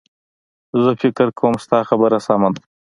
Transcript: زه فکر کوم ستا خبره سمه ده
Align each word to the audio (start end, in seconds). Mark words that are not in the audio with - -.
زه 0.83 0.91
فکر 1.01 1.27
کوم 1.39 1.53
ستا 1.63 1.79
خبره 1.89 2.17
سمه 2.27 2.49
ده 2.53 2.61